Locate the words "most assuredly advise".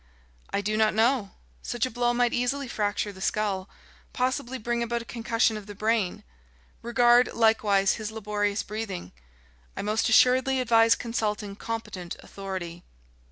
9.83-10.95